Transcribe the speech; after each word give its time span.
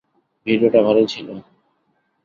ভিডিওটা 0.45 0.79
ভালোই 0.87 1.05
হয়েছে। 1.05 1.19